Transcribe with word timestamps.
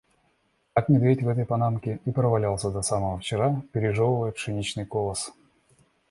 Так 0.73 0.89
медведь 0.89 1.21
в 1.21 1.27
этой 1.27 1.45
панамке 1.45 1.99
и 2.05 2.11
провалялся 2.11 2.71
до 2.71 2.81
самого 2.81 3.17
вечера, 3.17 3.61
пожёвывая 3.71 4.31
пшеничный 4.31 4.83
колос. 4.87 5.31